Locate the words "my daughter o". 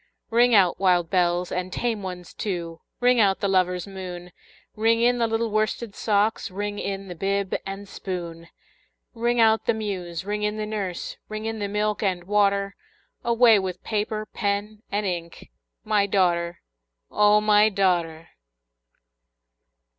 15.83-17.39